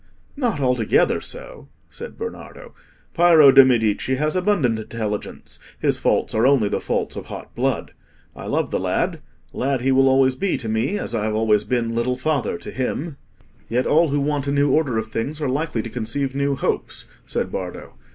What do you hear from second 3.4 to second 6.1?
de' Medici has abundant intelligence; his